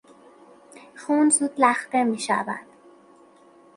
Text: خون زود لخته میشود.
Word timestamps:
خون 1.01 1.29
زود 1.29 1.53
لخته 1.57 2.03
میشود. 2.03 2.65